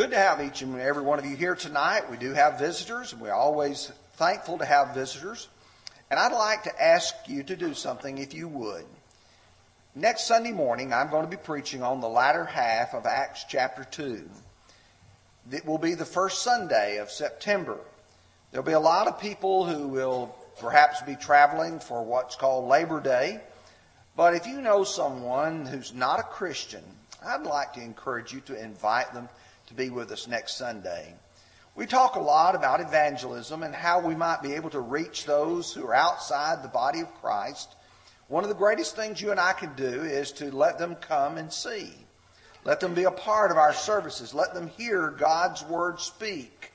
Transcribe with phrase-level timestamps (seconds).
[0.00, 2.10] good to have each and every one of you here tonight.
[2.10, 5.48] We do have visitors, and we're always thankful to have visitors.
[6.10, 8.86] And I'd like to ask you to do something if you would.
[9.94, 13.84] Next Sunday morning, I'm going to be preaching on the latter half of Acts chapter
[13.84, 14.26] 2.
[15.52, 17.76] It will be the first Sunday of September.
[18.52, 23.02] There'll be a lot of people who will perhaps be traveling for what's called Labor
[23.02, 23.38] Day.
[24.16, 26.84] But if you know someone who's not a Christian,
[27.22, 29.28] I'd like to encourage you to invite them
[29.70, 31.14] to be with us next Sunday.
[31.76, 35.72] We talk a lot about evangelism and how we might be able to reach those
[35.72, 37.76] who are outside the body of Christ.
[38.26, 41.38] One of the greatest things you and I can do is to let them come
[41.38, 41.92] and see.
[42.64, 44.34] Let them be a part of our services.
[44.34, 46.72] Let them hear God's word speak.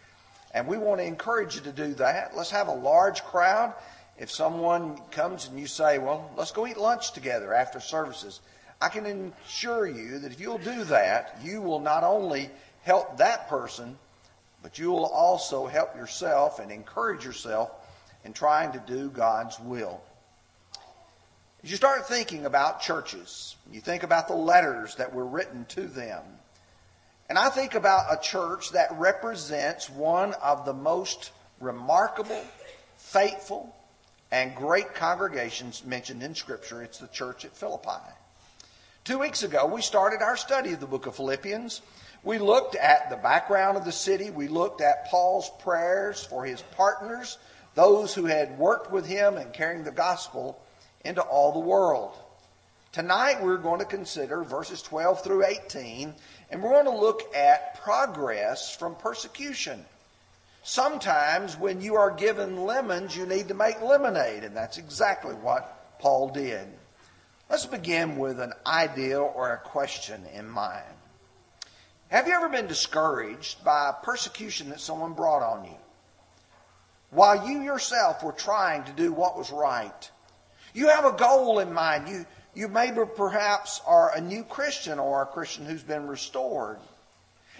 [0.53, 2.31] And we want to encourage you to do that.
[2.33, 3.73] Let's have a large crowd.
[4.17, 8.39] If someone comes and you say, well, let's go eat lunch together after services,
[8.79, 12.49] I can assure you that if you'll do that, you will not only
[12.85, 13.97] help that person,
[14.61, 17.71] but you will also help yourself and encourage yourself
[18.23, 20.01] in trying to do God's will.
[21.63, 25.87] As you start thinking about churches, you think about the letters that were written to
[25.87, 26.21] them.
[27.27, 32.39] And I think about a church that represents one of the most remarkable,
[32.97, 33.75] faithful,
[34.31, 36.83] and great congregations mentioned in Scripture.
[36.83, 38.13] It's the church at Philippi.
[39.03, 41.81] Two weeks ago, we started our study of the book of Philippians.
[42.25, 44.31] We looked at the background of the city.
[44.31, 47.37] We looked at Paul's prayers for his partners,
[47.75, 50.59] those who had worked with him in carrying the gospel
[51.05, 52.17] into all the world.
[52.91, 56.15] Tonight, we're going to consider verses 12 through 18,
[56.49, 59.85] and we're going to look at progress from persecution.
[60.63, 65.99] Sometimes, when you are given lemons, you need to make lemonade, and that's exactly what
[65.99, 66.65] Paul did.
[67.51, 70.94] Let's begin with an idea or a question in mind.
[72.09, 75.77] Have you ever been discouraged by persecution that someone brought on you?
[77.09, 80.11] While you yourself were trying to do what was right.
[80.73, 82.07] You have a goal in mind.
[82.07, 86.77] You, you maybe perhaps are a new Christian or a Christian who's been restored.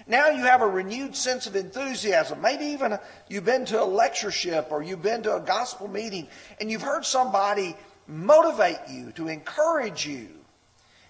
[0.08, 2.42] Now you have a renewed sense of enthusiasm.
[2.42, 6.28] Maybe even a, you've been to a lectureship or you've been to a gospel meeting
[6.60, 7.76] and you've heard somebody
[8.08, 10.28] motivate you, to encourage you.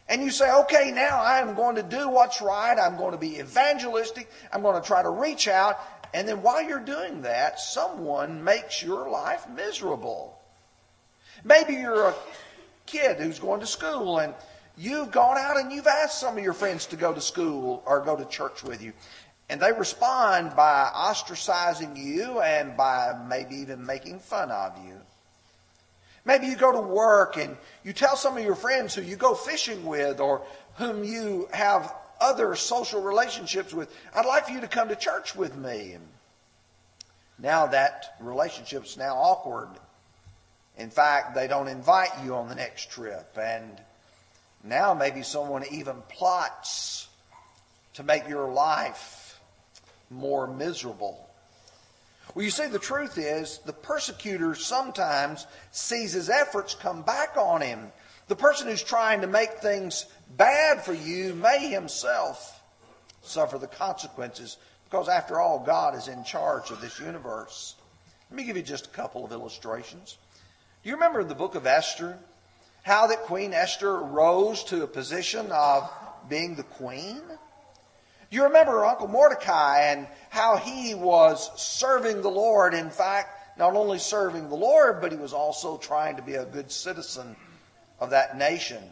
[0.07, 2.77] And you say, okay, now I'm going to do what's right.
[2.77, 4.29] I'm going to be evangelistic.
[4.51, 5.79] I'm going to try to reach out.
[6.13, 10.39] And then while you're doing that, someone makes your life miserable.
[11.43, 12.15] Maybe you're a
[12.85, 14.33] kid who's going to school and
[14.77, 18.01] you've gone out and you've asked some of your friends to go to school or
[18.01, 18.93] go to church with you.
[19.49, 25.01] And they respond by ostracizing you and by maybe even making fun of you.
[26.25, 29.35] Maybe you go to work and you tell some of your friends who you go
[29.35, 30.41] fishing with or
[30.75, 35.35] whom you have other social relationships with, I'd like for you to come to church
[35.35, 35.93] with me.
[35.93, 36.07] And
[37.37, 39.69] now that relationship's now awkward.
[40.77, 43.37] In fact, they don't invite you on the next trip.
[43.39, 43.79] And
[44.63, 47.07] now maybe someone even plots
[47.93, 49.39] to make your life
[50.09, 51.29] more miserable.
[52.33, 57.61] Well, you see, the truth is the persecutor sometimes sees his efforts come back on
[57.61, 57.91] him.
[58.27, 60.05] The person who's trying to make things
[60.35, 62.61] bad for you may himself
[63.21, 67.75] suffer the consequences because, after all, God is in charge of this universe.
[68.29, 70.17] Let me give you just a couple of illustrations.
[70.83, 72.17] Do you remember in the book of Esther
[72.83, 75.89] how that Queen Esther rose to a position of
[76.29, 77.21] being the queen?
[78.29, 82.73] You remember Uncle Mordecai and how he was serving the Lord.
[82.73, 86.45] In fact, not only serving the Lord, but he was also trying to be a
[86.45, 87.35] good citizen
[87.99, 88.83] of that nation.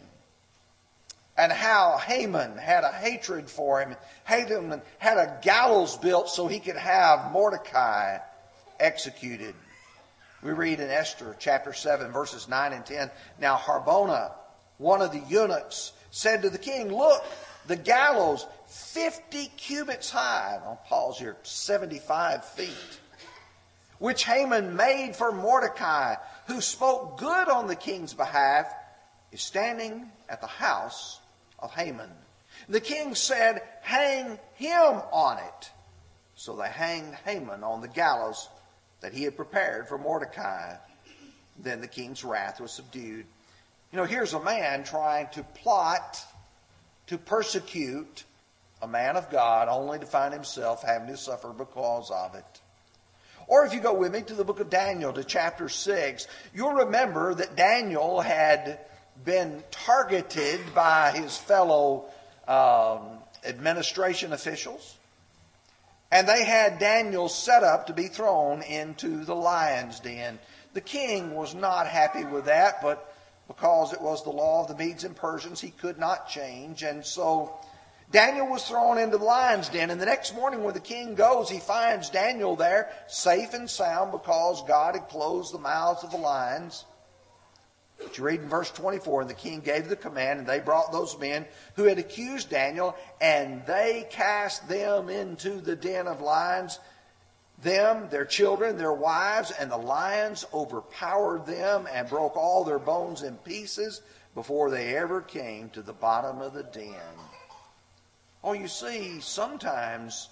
[1.36, 3.96] And how Haman had a hatred for him.
[4.26, 8.20] Haman had a gallows built so he could have Mordecai
[8.80, 9.56] executed.
[10.44, 13.10] We read in Esther chapter 7, verses 9 and 10.
[13.40, 14.32] Now Harbona,
[14.78, 17.24] one of the eunuchs, said to the king, Look,
[17.68, 20.60] the gallows 50 cubits high.
[20.64, 23.00] I'll pause here, 75 feet.
[24.00, 26.16] Which Haman made for Mordecai,
[26.48, 28.74] who spoke good on the king's behalf,
[29.32, 31.20] is standing at the house
[31.60, 32.10] of Haman.
[32.68, 35.72] The king said, Hang him on it.
[36.36, 38.50] So they hanged Haman on the gallows
[39.02, 40.76] that he had prepared for Mordecai.
[41.60, 43.26] Then the king's wrath was subdued.
[43.92, 46.26] You know, here's a man trying to plot
[47.08, 48.24] to persecute
[48.82, 52.62] a man of God only to find himself having to suffer because of it.
[53.48, 56.74] Or if you go with me to the book of Daniel, to chapter 6, you'll
[56.74, 58.80] remember that Daniel had
[59.24, 62.06] been targeted by his fellow
[62.48, 63.02] um,
[63.46, 64.98] administration officials.
[66.12, 70.40] And they had Daniel set up to be thrown into the lion's den.
[70.74, 73.13] The king was not happy with that, but
[73.48, 76.84] because it was the law of the Medes and Persians, he could not change.
[76.84, 77.58] And so
[78.12, 79.90] Daniel was thrown into the lion's den.
[79.90, 84.12] And the next morning, when the king goes, he finds Daniel there, safe and sound,
[84.12, 86.86] because God had closed the mouths of the lions.
[87.98, 90.92] But you read in verse 24, and the king gave the command, and they brought
[90.92, 91.46] those men
[91.76, 96.80] who had accused Daniel, and they cast them into the den of lions.
[97.64, 103.24] Them, their children, their wives, and the lions overpowered them and broke all their bones
[103.24, 104.02] in pieces
[104.36, 106.94] before they ever came to the bottom of the den.
[108.44, 110.30] Oh, you see, sometimes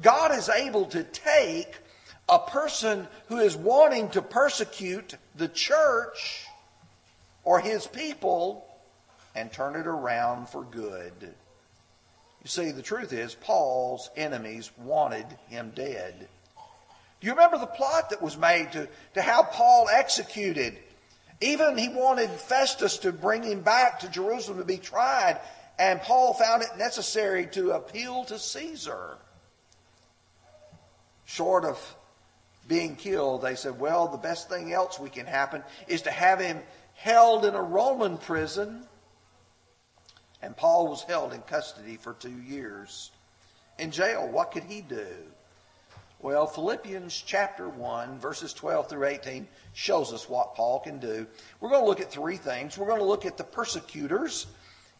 [0.00, 1.76] God is able to take
[2.28, 6.46] a person who is wanting to persecute the church
[7.42, 8.64] or his people
[9.34, 11.34] and turn it around for good.
[12.42, 16.28] You see, the truth is, Paul's enemies wanted him dead.
[17.20, 20.78] Do you remember the plot that was made to, to have Paul executed?
[21.40, 25.40] Even he wanted Festus to bring him back to Jerusalem to be tried,
[25.78, 29.18] and Paul found it necessary to appeal to Caesar.
[31.24, 31.96] Short of
[32.66, 36.40] being killed, they said, well, the best thing else we can happen is to have
[36.40, 36.60] him
[36.94, 38.84] held in a Roman prison,
[40.42, 43.10] and Paul was held in custody for two years.
[43.78, 45.06] In jail, what could he do?
[46.20, 51.28] Well, Philippians chapter 1, verses 12 through 18 shows us what Paul can do.
[51.60, 52.76] We're going to look at three things.
[52.76, 54.46] We're going to look at the persecutors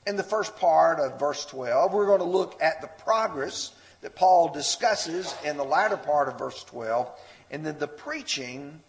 [0.06, 1.92] in the first part of verse 12.
[1.92, 6.38] We're going to look at the progress that Paul discusses in the latter part of
[6.38, 7.10] verse 12.
[7.50, 8.80] And then the preaching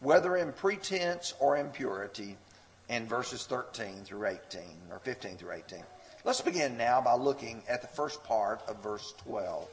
[0.00, 2.36] whether in pretense or in purity,
[2.88, 4.60] in verses 13 through 18,
[4.90, 5.82] or 15 through 18.
[6.24, 9.68] Let's begin now by looking at the first part of verse 12.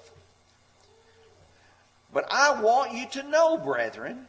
[2.14, 4.28] But I want you to know, brethren,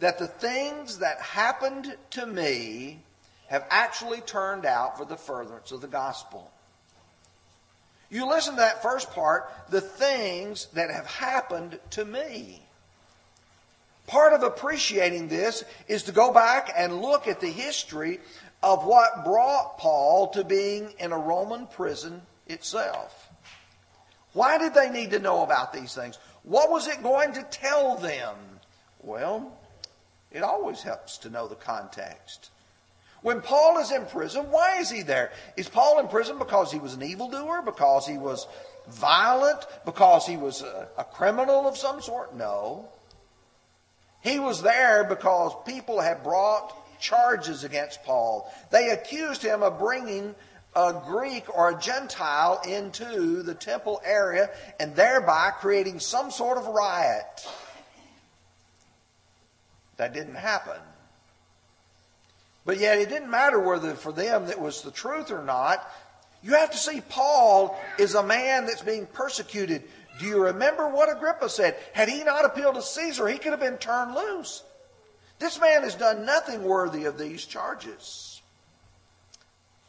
[0.00, 3.00] that the things that happened to me
[3.48, 6.50] have actually turned out for the furtherance of the gospel.
[8.10, 12.62] You listen to that first part, the things that have happened to me.
[14.06, 18.20] Part of appreciating this is to go back and look at the history
[18.62, 23.30] of what brought Paul to being in a Roman prison itself.
[24.32, 26.18] Why did they need to know about these things?
[26.42, 28.36] What was it going to tell them?
[29.00, 29.52] Well,
[30.30, 32.50] it always helps to know the context.
[33.22, 35.30] When Paul is in prison, why is he there?
[35.56, 37.62] Is Paul in prison because he was an evildoer?
[37.62, 38.48] Because he was
[38.88, 39.64] violent?
[39.84, 42.34] Because he was a, a criminal of some sort?
[42.34, 42.88] No.
[44.22, 48.52] He was there because people had brought charges against Paul.
[48.70, 50.34] They accused him of bringing
[50.74, 56.66] a Greek or a Gentile into the temple area and thereby creating some sort of
[56.66, 57.46] riot.
[59.98, 60.80] That didn't happen.
[62.64, 65.86] But yet it didn't matter whether for them that was the truth or not.
[66.42, 69.82] You have to see Paul is a man that's being persecuted.
[70.18, 71.76] Do you remember what Agrippa said?
[71.92, 74.62] Had he not appealed to Caesar, he could have been turned loose.
[75.38, 78.31] This man has done nothing worthy of these charges.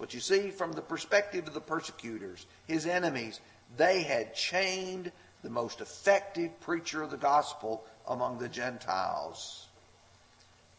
[0.03, 3.39] But you see, from the perspective of the persecutors, his enemies,
[3.77, 5.13] they had chained
[5.43, 9.67] the most effective preacher of the gospel among the Gentiles.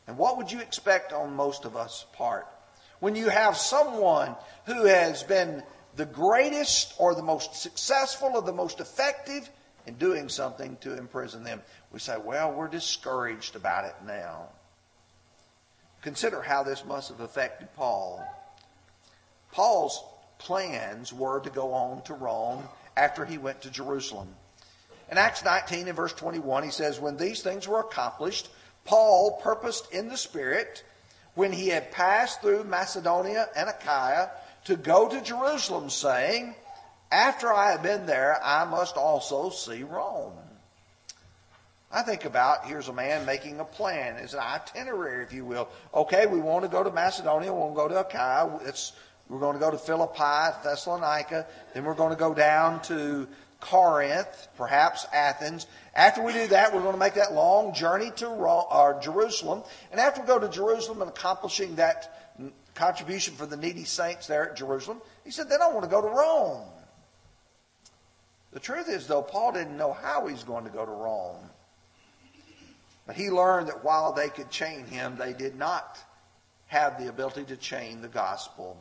[0.07, 2.47] And what would you expect on most of us' part?
[3.00, 5.62] When you have someone who has been
[5.97, 9.49] the greatest or the most successful or the most effective
[9.87, 11.62] in doing something to imprison them.
[11.90, 14.49] We say, well, we're discouraged about it now.
[16.02, 18.23] Consider how this must have affected Paul.
[19.54, 20.02] Paul's
[20.38, 22.64] plans were to go on to Rome
[22.96, 24.34] after he went to Jerusalem.
[25.11, 28.49] In Acts 19 and verse 21, he says, When these things were accomplished,
[28.84, 30.82] Paul purposed in the Spirit,
[31.37, 34.30] when he had passed through Macedonia and Achaia,
[34.64, 36.56] to go to Jerusalem, saying,
[37.12, 40.32] After I have been there, I must also see Rome.
[41.92, 45.68] I think about here's a man making a plan, it's an itinerary, if you will.
[45.94, 48.94] Okay, we want to go to Macedonia, we want to go to Achaia, it's,
[49.28, 53.26] we're going to go to Philippi, Thessalonica, then we're going to go down to
[53.61, 55.66] Corinth, perhaps Athens.
[55.95, 59.00] After we do that, we're going to make that long journey to Rome, or uh,
[59.00, 59.62] Jerusalem.
[59.90, 62.25] And after we go to Jerusalem and accomplishing that
[62.75, 65.00] contribution for the needy saints there at Jerusalem.
[65.25, 66.66] He said, then I want to go to Rome.
[68.52, 71.50] The truth is, though, Paul didn't know how he was going to go to Rome.
[73.07, 75.99] But he learned that while they could chain him, they did not
[76.66, 78.76] have the ability to chain the gospel.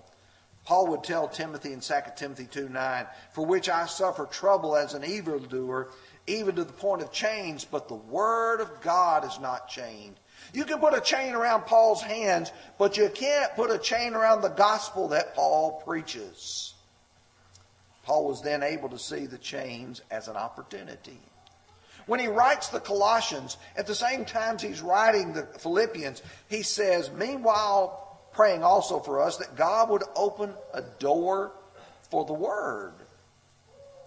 [0.65, 4.93] Paul would tell Timothy in 2 Timothy 2 9, For which I suffer trouble as
[4.93, 5.89] an evildoer,
[6.25, 10.15] even to the point of chains, but the word of God is not chained.
[10.53, 14.41] You can put a chain around Paul's hands, but you can't put a chain around
[14.41, 16.74] the gospel that Paul preaches.
[18.03, 21.20] Paul was then able to see the chains as an opportunity.
[22.05, 27.10] When he writes the Colossians, at the same time he's writing the Philippians, he says,
[27.12, 31.51] Meanwhile, praying also for us that God would open a door
[32.09, 32.93] for the word.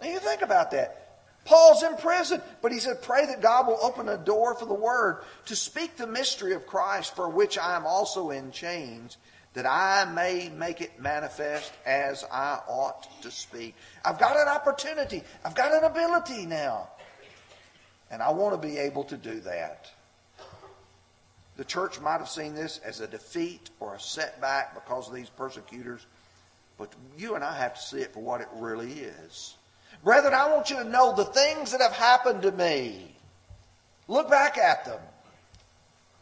[0.00, 1.06] Now you think about that.
[1.44, 4.74] Paul's in prison, but he said, Pray that God will open a door for the
[4.74, 9.16] word to speak the mystery of Christ, for which I am also in chains,
[9.54, 13.76] that I may make it manifest as I ought to speak.
[14.04, 16.88] I've got an opportunity, I've got an ability now,
[18.10, 19.90] and I want to be able to do that.
[21.56, 25.30] The church might have seen this as a defeat or a setback because of these
[25.30, 26.04] persecutors,
[26.76, 29.56] but you and I have to see it for what it really is.
[30.04, 33.16] Brethren, I want you to know the things that have happened to me.
[34.08, 35.00] Look back at them.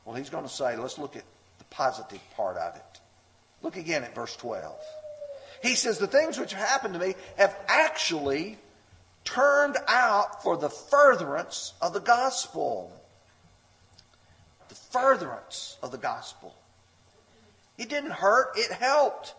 [0.04, 1.24] Well, he's going to say, let's look at
[1.58, 3.00] the positive part of it.
[3.62, 4.74] Look again at verse 12.
[5.62, 8.58] He says, The things which have happened to me have actually
[9.24, 12.92] turned out for the furtherance of the gospel.
[14.94, 16.54] The furtherance of the gospel.
[17.76, 19.34] It didn't hurt, it helped.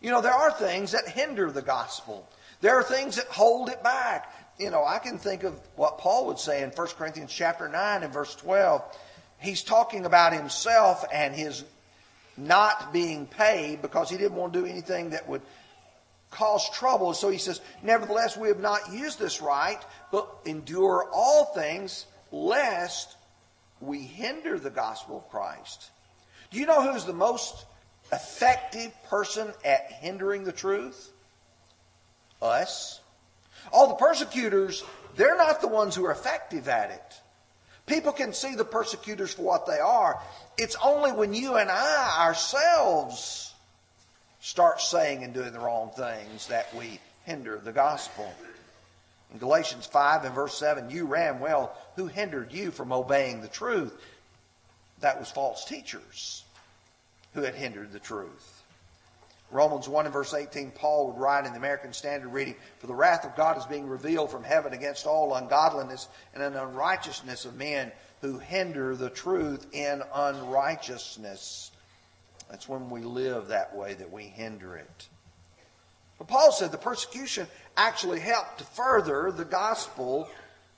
[0.00, 2.28] You know, there are things that hinder the gospel.
[2.60, 4.34] There are things that hold it back.
[4.58, 8.02] You know, I can think of what Paul would say in 1 Corinthians chapter 9
[8.02, 8.82] and verse 12.
[9.38, 11.62] He's talking about himself and his
[12.36, 15.42] not being paid because he didn't want to do anything that would
[16.32, 17.14] cause trouble.
[17.14, 23.16] So he says, Nevertheless, we have not used this right, but endure all things lest
[23.86, 25.90] we hinder the gospel of Christ.
[26.50, 27.66] Do you know who's the most
[28.12, 31.10] effective person at hindering the truth?
[32.44, 33.00] us.
[33.72, 34.84] All the persecutors,
[35.16, 37.20] they're not the ones who are effective at it.
[37.86, 40.20] People can see the persecutors for what they are.
[40.56, 43.52] It's only when you and I ourselves
[44.40, 48.32] start saying and doing the wrong things that we hinder the gospel.
[49.32, 51.76] In Galatians 5 and verse 7, you ran well.
[51.96, 53.92] Who hindered you from obeying the truth?
[55.00, 56.44] That was false teachers
[57.34, 58.62] who had hindered the truth.
[59.50, 62.94] Romans 1 and verse 18, Paul would write in the American Standard reading, For the
[62.94, 67.56] wrath of God is being revealed from heaven against all ungodliness and an unrighteousness of
[67.56, 71.70] men who hinder the truth in unrighteousness.
[72.50, 75.08] That's when we live that way that we hinder it.
[76.18, 80.28] But Paul said the persecution actually helped to further the gospel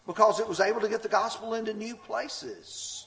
[0.07, 3.07] because it was able to get the gospel into new places.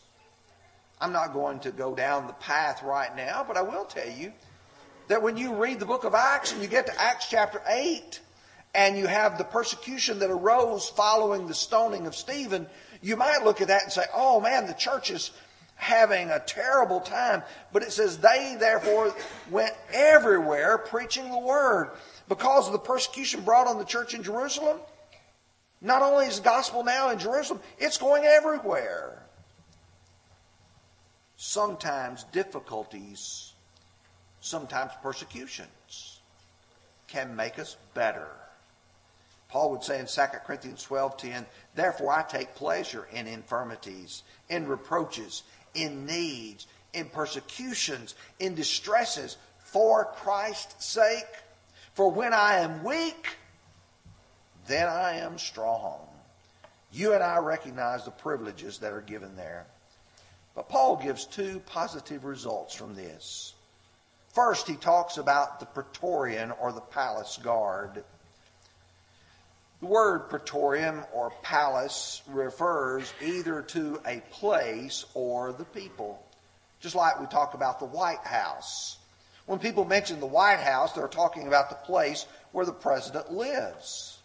[1.02, 4.34] I'm not going to go down the path right now, but I will tell you
[5.08, 8.20] that when you read the book of Acts and you get to Acts chapter 8
[8.76, 12.68] and you have the persecution that arose following the stoning of Stephen,
[13.02, 15.32] you might look at that and say, oh man, the church is
[15.80, 17.42] having a terrible time.
[17.74, 19.16] But it says, they therefore
[19.50, 21.92] went everywhere preaching the word.
[22.28, 24.78] Because of the persecution brought on the church in Jerusalem,
[25.82, 29.24] not only is the gospel now in Jerusalem, it's going everywhere.
[31.38, 33.54] Sometimes difficulties
[34.42, 36.20] sometimes persecutions
[37.08, 38.28] can make us better.
[39.50, 45.44] Paul would say in 2 Corinthians 12:10, "Therefore I take pleasure in infirmities, in reproaches,
[45.74, 51.28] in needs, in persecutions, in distresses for Christ's sake.
[51.94, 53.38] For when I am weak,
[54.68, 56.08] then I am strong."
[56.92, 59.68] You and I recognize the privileges that are given there.
[60.56, 63.54] But Paul gives two positive results from this.
[64.34, 68.04] First, he talks about the Praetorian or the palace guard.
[69.82, 76.22] The word Praetorium or palace refers either to a place or the people.
[76.82, 78.98] Just like we talk about the White House.
[79.46, 84.20] When people mention the White House, they're talking about the place where the president lives.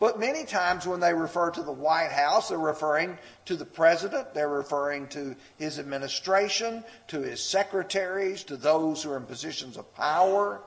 [0.00, 4.34] But many times when they refer to the White House, they're referring to the president,
[4.34, 9.94] they're referring to his administration, to his secretaries, to those who are in positions of
[9.94, 10.60] power.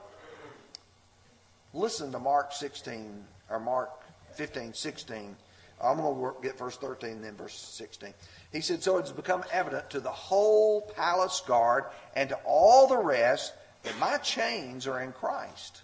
[1.72, 3.90] Listen to Mark 16, or Mark
[4.32, 5.36] 15, 16.
[5.82, 8.14] I'm going to work, get verse 13 and then verse 16.
[8.52, 11.84] He said, So it's become evident to the whole palace guard
[12.14, 15.82] and to all the rest that my chains are in Christ.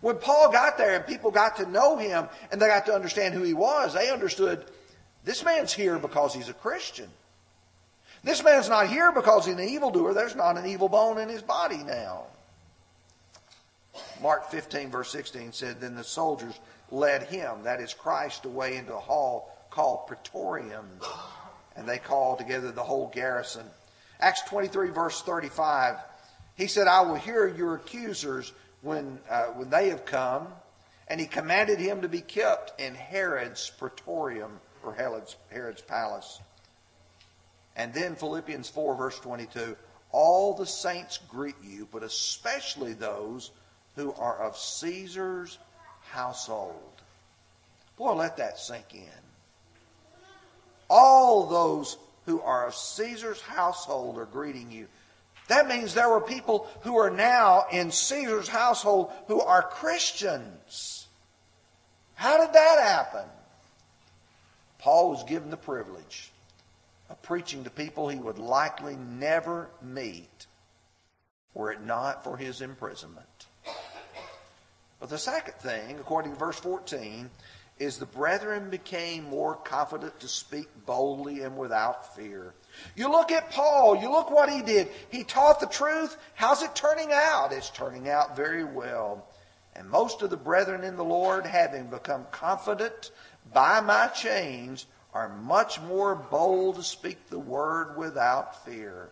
[0.00, 3.34] When Paul got there and people got to know him and they got to understand
[3.34, 4.64] who he was, they understood
[5.24, 7.08] this man's here because he's a Christian.
[8.22, 10.12] This man's not here because he's an evildoer.
[10.12, 12.24] There's not an evil bone in his body now.
[14.22, 16.58] Mark 15, verse 16 said, Then the soldiers
[16.90, 20.88] led him, that is Christ, away into a hall called Praetorium,
[21.76, 23.66] and they called together the whole garrison.
[24.20, 25.96] Acts 23, verse 35,
[26.56, 30.48] he said, I will hear your accusers when, uh, when they have come.
[31.08, 36.40] And he commanded him to be kept in Herod's Praetorium, or Herod's, Herod's palace.
[37.76, 39.76] And then Philippians 4, verse 22
[40.12, 43.50] All the saints greet you, but especially those
[43.96, 45.58] who are of Caesar's
[46.14, 46.80] household.
[47.98, 49.22] Boy, let that sink in.
[50.88, 54.86] All those who are of Caesar's household are greeting you.
[55.48, 61.06] That means there were people who are now in Caesar's household who are Christians.
[62.14, 63.28] How did that happen?
[64.78, 66.30] Paul was given the privilege
[67.10, 70.46] of preaching to people he would likely never meet
[71.52, 73.26] were it not for his imprisonment.
[75.00, 77.30] But the second thing, according to verse 14,
[77.78, 82.54] is the brethren became more confident to speak boldly and without fear.
[82.94, 84.88] You look at Paul, you look what he did.
[85.10, 86.16] He taught the truth.
[86.34, 87.52] How's it turning out?
[87.52, 89.26] It's turning out very well.
[89.74, 93.10] And most of the brethren in the Lord, having become confident
[93.52, 99.10] by my chains, are much more bold to speak the word without fear.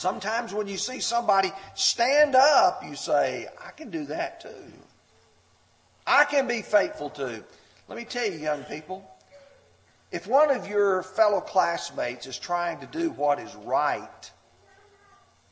[0.00, 4.72] Sometimes when you see somebody stand up, you say, I can do that too.
[6.06, 7.44] I can be faithful too.
[7.86, 9.06] Let me tell you, young people,
[10.10, 14.30] if one of your fellow classmates is trying to do what is right,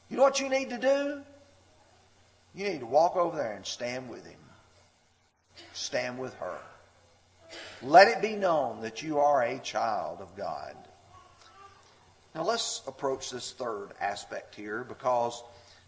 [0.08, 1.20] you know what you need to do?
[2.54, 4.40] You need to walk over there and stand with him.
[5.74, 6.56] Stand with her.
[7.82, 10.74] Let it be known that you are a child of God.
[12.34, 15.42] Now let's approach this third aspect here because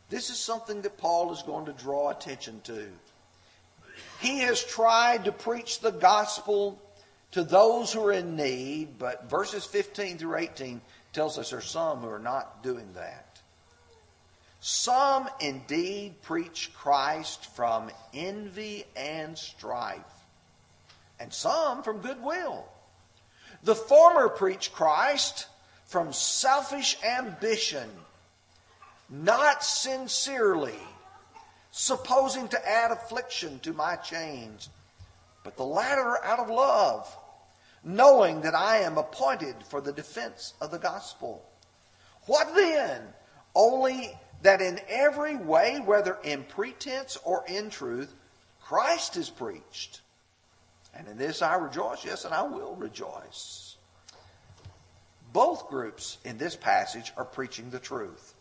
[0.09, 2.89] this is something that Paul is going to draw attention to.
[4.21, 6.81] He has tried to preach the gospel
[7.33, 10.81] to those who are in need, but verses 15 through 18
[11.13, 13.41] tells us there are some who are not doing that.
[14.61, 20.01] Some indeed preach Christ from envy and strife,
[21.19, 22.67] and some from goodwill.
[23.63, 25.47] The former preach Christ
[25.91, 27.91] from selfish ambition,
[29.09, 30.79] not sincerely,
[31.73, 34.69] supposing to add affliction to my chains,
[35.43, 37.13] but the latter out of love,
[37.83, 41.45] knowing that I am appointed for the defense of the gospel.
[42.27, 43.03] What then?
[43.57, 48.15] Only that in every way, whether in pretense or in truth,
[48.63, 50.03] Christ is preached.
[50.95, 53.70] And in this I rejoice, yes, and I will rejoice.
[55.33, 58.35] Both groups in this passage are preaching the truth.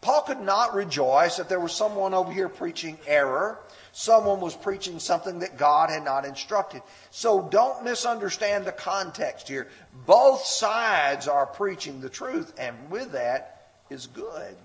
[0.00, 3.58] Paul could not rejoice if there was someone over here preaching error.
[3.92, 6.82] Someone was preaching something that God had not instructed.
[7.10, 9.68] So don't misunderstand the context here.
[10.04, 14.56] Both sides are preaching the truth, and with that is good.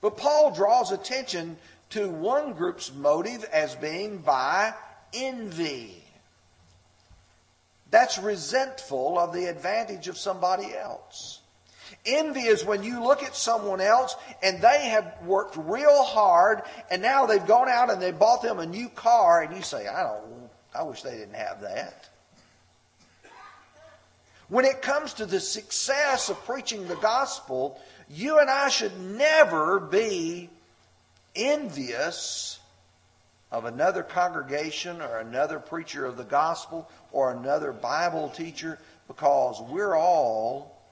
[0.00, 1.58] But Paul draws attention
[1.90, 4.72] to one group's motive as being by
[5.12, 6.01] envy.
[7.92, 11.40] That's resentful of the advantage of somebody else.
[12.06, 17.02] Envy is when you look at someone else and they have worked real hard and
[17.02, 20.04] now they've gone out and they bought them a new car and you say, I
[20.04, 22.08] don't, I wish they didn't have that.
[24.48, 27.78] When it comes to the success of preaching the gospel,
[28.08, 30.48] you and I should never be
[31.36, 32.58] envious
[33.52, 39.94] of another congregation or another preacher of the gospel or another Bible teacher because we're
[39.94, 40.82] all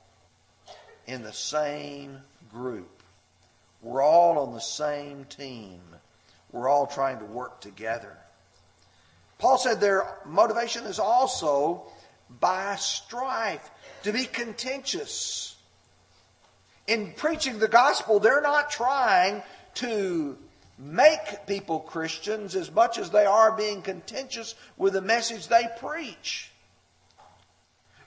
[1.07, 2.19] in the same
[2.53, 3.03] group.
[3.83, 5.81] We're all on the same team.
[6.53, 8.17] We're all trying to work together.
[9.39, 11.85] Paul said their motivation is also
[12.39, 13.69] by strife,
[14.05, 15.57] to be contentious
[16.91, 19.43] in preaching the gospel, they're not trying
[19.75, 20.37] to
[20.81, 26.51] make people Christians as much as they are being contentious with the message they preach.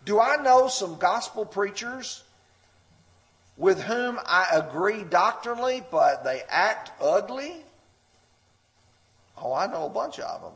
[0.05, 2.23] Do I know some gospel preachers
[3.57, 7.55] with whom I agree doctrinally, but they act ugly?
[9.37, 10.53] Oh, I know a bunch of them.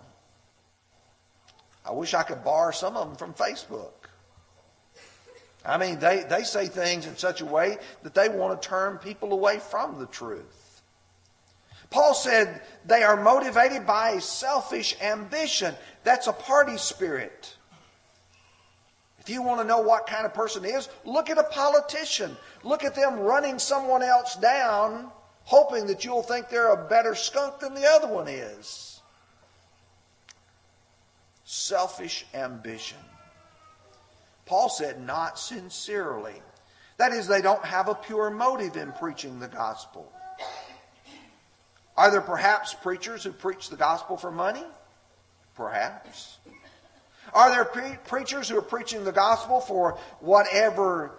[1.85, 3.91] I wish I could borrow some of them from Facebook.
[5.63, 8.97] I mean, they, they say things in such a way that they want to turn
[8.97, 10.66] people away from the truth.
[11.89, 15.73] Paul said they are motivated by a selfish ambition.
[16.03, 17.55] That's a party spirit.
[19.19, 22.35] If you want to know what kind of person is, look at a politician.
[22.63, 25.11] Look at them running someone else down
[25.47, 28.99] hoping that you'll think they're a better skunk than the other one is.
[31.45, 32.97] Selfish ambition.
[34.45, 36.41] Paul said, not sincerely.
[36.97, 40.11] That is, they don't have a pure motive in preaching the gospel.
[41.97, 44.63] Are there perhaps preachers who preach the gospel for money?
[45.55, 46.37] Perhaps.
[47.33, 51.11] Are there pre- preachers who are preaching the gospel for whatever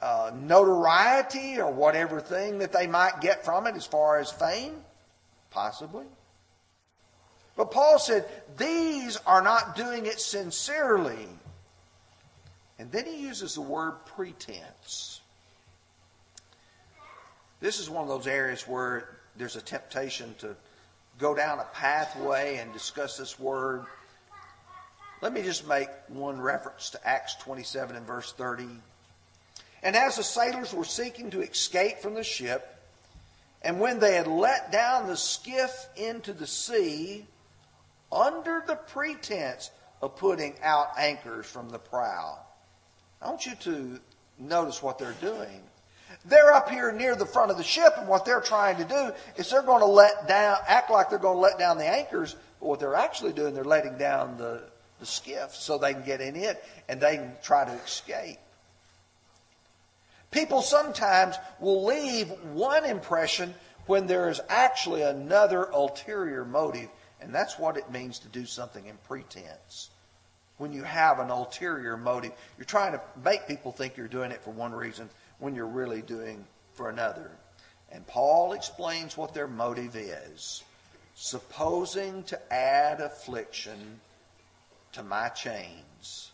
[0.00, 4.74] uh, notoriety or whatever thing that they might get from it as far as fame?
[5.50, 6.04] Possibly.
[7.56, 8.26] But Paul said,
[8.58, 11.28] these are not doing it sincerely.
[12.78, 15.22] And then he uses the word pretense.
[17.60, 20.56] This is one of those areas where there's a temptation to
[21.18, 23.84] go down a pathway and discuss this word.
[25.22, 28.66] Let me just make one reference to Acts 27 and verse 30.
[29.82, 32.72] And as the sailors were seeking to escape from the ship,
[33.62, 37.26] and when they had let down the skiff into the sea,
[38.12, 39.70] under the pretense
[40.02, 42.38] of putting out anchors from the prow.
[43.20, 44.00] I want you to
[44.38, 45.62] notice what they're doing.
[46.24, 49.12] They're up here near the front of the ship, and what they're trying to do
[49.36, 52.34] is they're going to let down, act like they're going to let down the anchors,
[52.60, 54.62] but what they're actually doing, they're letting down the,
[54.98, 58.38] the skiff so they can get in it and they can try to escape.
[60.30, 63.54] People sometimes will leave one impression
[63.86, 66.88] when there is actually another ulterior motive,
[67.20, 69.90] and that's what it means to do something in pretense.
[70.58, 74.42] When you have an ulterior motive, you're trying to make people think you're doing it
[74.42, 76.44] for one reason when you're really doing
[76.74, 77.30] for another.
[77.92, 80.62] And Paul explains what their motive is
[81.14, 84.00] supposing to add affliction
[84.92, 86.30] to my chains.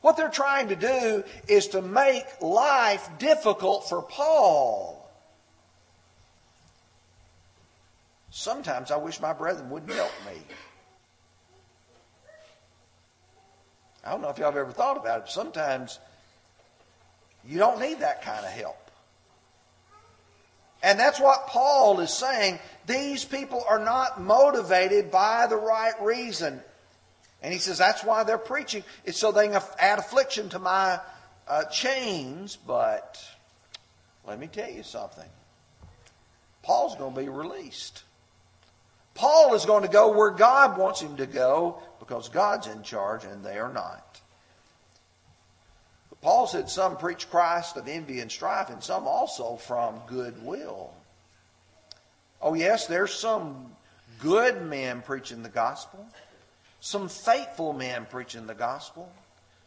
[0.00, 5.10] What they're trying to do is to make life difficult for Paul.
[8.30, 10.40] Sometimes I wish my brethren wouldn't help me.
[14.04, 15.30] I don't know if y'all have ever thought about it.
[15.30, 15.98] Sometimes
[17.46, 18.76] you don't need that kind of help.
[20.82, 22.58] And that's what Paul is saying.
[22.86, 26.60] These people are not motivated by the right reason.
[27.42, 28.84] And he says that's why they're preaching.
[29.04, 31.00] It's so they can add affliction to my
[31.48, 32.56] uh, chains.
[32.56, 33.22] But
[34.26, 35.28] let me tell you something.
[36.62, 38.02] Paul's going to be released.
[39.14, 43.24] Paul is going to go where God wants him to go because God's in charge
[43.24, 44.03] and they are not.
[46.24, 50.90] Paul said some preach Christ of envy and strife, and some also from goodwill.
[52.40, 53.70] Oh, yes, there's some
[54.20, 56.08] good men preaching the gospel,
[56.80, 59.12] some faithful men preaching the gospel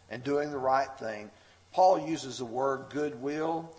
[0.09, 1.29] and doing the right thing.
[1.73, 3.71] Paul uses the word goodwill,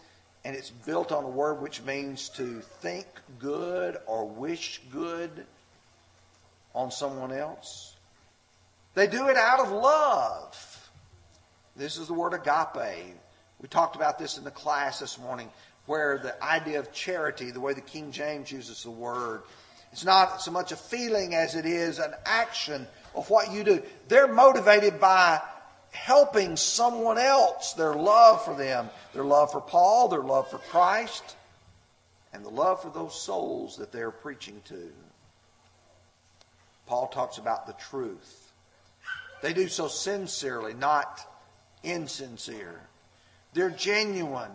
[0.45, 3.09] and it's built on a word which means to think
[3.41, 5.47] good or wish good
[6.77, 7.97] on someone else.
[8.95, 10.78] They do it out of love.
[11.79, 13.15] This is the word agape.
[13.61, 15.49] We talked about this in the class this morning,
[15.87, 19.43] where the idea of charity, the way the King James uses the word,
[19.93, 23.81] it's not so much a feeling as it is an action of what you do.
[24.09, 25.41] They're motivated by
[25.93, 31.37] helping someone else, their love for them, their love for Paul, their love for Christ,
[32.33, 34.91] and the love for those souls that they're preaching to.
[36.87, 38.53] Paul talks about the truth.
[39.43, 41.25] They do so sincerely, not
[41.83, 42.81] insincere.
[43.55, 44.51] They're genuine.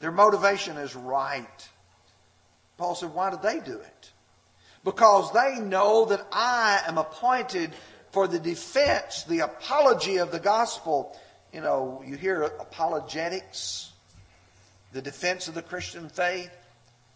[0.00, 1.68] Their motivation is right.
[2.76, 4.12] Paul said, Why do they do it?
[4.84, 7.72] Because they know that I am appointed
[8.12, 11.16] for the defense, the apology of the gospel.
[11.52, 13.90] You know, you hear apologetics,
[14.92, 16.50] the defense of the Christian faith.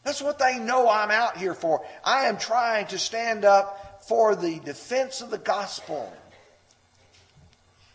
[0.05, 1.85] That's what they know I'm out here for.
[2.05, 6.13] I am trying to stand up for the defense of the gospel.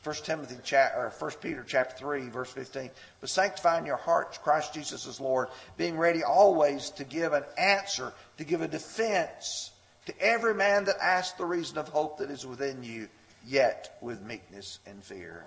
[0.08, 2.90] 1 Timothy or 1 Peter chapter 3 verse 15.
[3.20, 8.14] But sanctifying your hearts Christ Jesus is Lord, being ready always to give an answer,
[8.38, 9.72] to give a defense
[10.06, 13.10] to every man that asks the reason of hope that is within you,
[13.46, 15.46] yet with meekness and fear.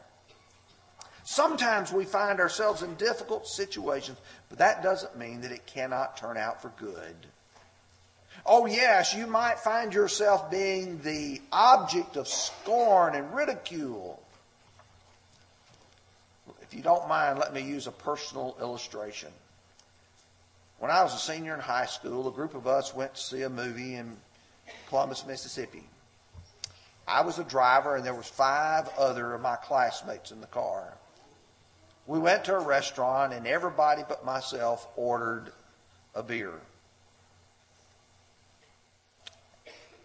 [1.25, 4.19] Sometimes we find ourselves in difficult situations,
[4.51, 7.17] but that doesn't mean that it cannot turn out for good.
[8.45, 14.20] Oh, yes, you might find yourself being the object of scorn and ridicule.
[16.71, 19.31] If you don't mind, let me use a personal illustration.
[20.79, 23.43] When I was a senior in high school, a group of us went to see
[23.43, 24.17] a movie in
[24.89, 25.83] Columbus, Mississippi.
[27.09, 30.95] I was a driver and there was five other of my classmates in the car.
[32.07, 35.51] We went to a restaurant and everybody but myself ordered
[36.15, 36.53] a beer.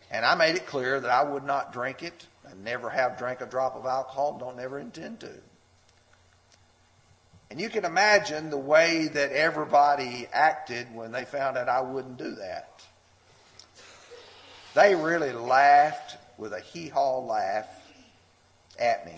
[0.10, 2.26] And I made it clear that I would not drink it.
[2.44, 5.30] I never have drank a drop of alcohol, don't ever intend to.
[7.50, 12.18] And you can imagine the way that everybody acted when they found out I wouldn't
[12.18, 12.84] do that.
[14.74, 17.68] They really laughed with a hee haw laugh
[18.80, 19.14] at me.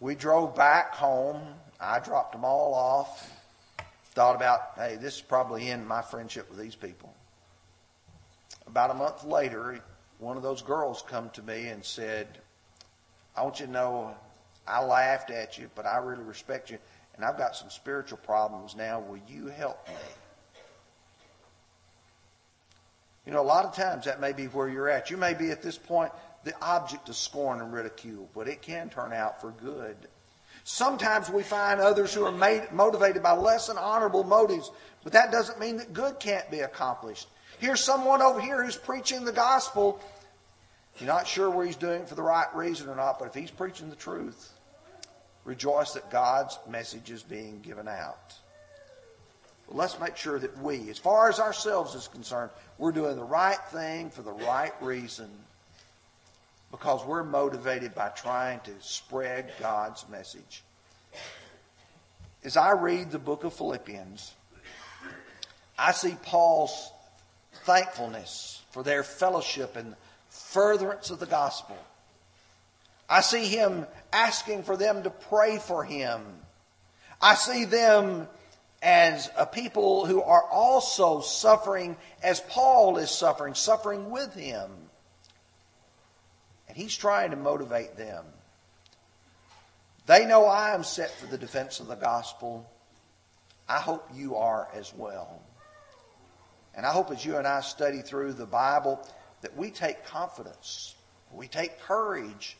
[0.00, 1.42] We drove back home.
[1.80, 3.32] I dropped them all off.
[4.12, 7.12] Thought about, hey, this is probably in my friendship with these people.
[8.66, 9.80] About a month later,
[10.18, 12.26] one of those girls come to me and said,
[13.36, 14.14] I want you to know
[14.68, 16.78] I laughed at you, but I really respect you,
[17.16, 19.00] and I've got some spiritual problems now.
[19.00, 19.94] Will you help me?
[23.26, 25.10] You know, a lot of times that may be where you're at.
[25.10, 26.12] You may be at this point
[26.44, 29.96] the object of scorn and ridicule, but it can turn out for good.
[30.64, 34.70] Sometimes we find others who are made, motivated by less than honorable motives,
[35.02, 37.28] but that doesn't mean that good can't be accomplished.
[37.58, 40.00] Here's someone over here who's preaching the gospel.
[40.98, 43.34] You're not sure where he's doing it for the right reason or not, but if
[43.34, 44.57] he's preaching the truth,
[45.48, 48.34] rejoice that God's message is being given out.
[49.70, 53.58] let's make sure that we, as far as ourselves is concerned, we're doing the right
[53.70, 55.30] thing for the right reason
[56.70, 60.62] because we're motivated by trying to spread God's message.
[62.44, 64.34] As I read the book of Philippians,
[65.78, 66.92] I see Paul's
[67.64, 69.96] thankfulness for their fellowship and
[70.28, 71.78] furtherance of the gospel.
[73.08, 76.22] I see him asking for them to pray for him.
[77.20, 78.28] I see them
[78.82, 84.70] as a people who are also suffering as Paul is suffering, suffering with him.
[86.68, 88.24] And he's trying to motivate them.
[90.06, 92.70] They know I am set for the defense of the gospel.
[93.68, 95.42] I hope you are as well.
[96.74, 99.06] And I hope as you and I study through the Bible
[99.40, 100.94] that we take confidence,
[101.32, 102.56] we take courage,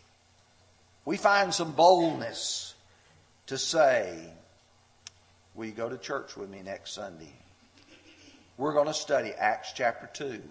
[1.08, 2.74] we find some boldness
[3.46, 4.14] to say,
[5.54, 7.32] Will you go to church with me next Sunday?
[8.58, 10.42] We're going to study Acts chapter 2.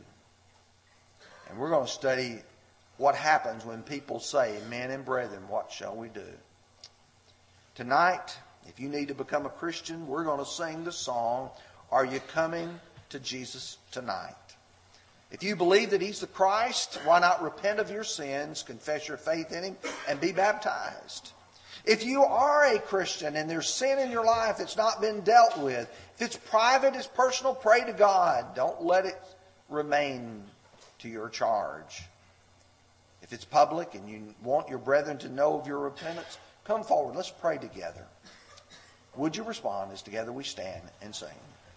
[1.48, 2.40] And we're going to study
[2.98, 6.26] what happens when people say, Men and brethren, what shall we do?
[7.76, 11.52] Tonight, if you need to become a Christian, we're going to sing the song,
[11.92, 14.47] Are You Coming to Jesus Tonight?
[15.32, 19.18] If you believe that He's the Christ, why not repent of your sins, confess your
[19.18, 21.34] faith in Him, and be baptized?
[21.86, 25.58] If you are a Christian and there's sin in your life that's not been dealt
[25.58, 28.56] with, if it's private, it's personal, pray to God.
[28.56, 29.18] Don't let it
[29.70, 30.44] remain
[31.00, 32.04] to your charge.
[33.22, 37.16] If it's public and you want your brethren to know of your repentance, come forward.
[37.16, 38.06] Let's pray together.
[39.16, 41.30] Would you respond as together we stand and sing?